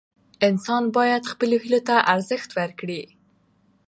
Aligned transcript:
انسان 0.47 0.83
باید 0.97 1.29
خپلو 1.31 1.55
هیلو 1.63 1.79
ته 1.87 1.95
ارزښت 2.13 2.49
ورکړي. 2.59 3.01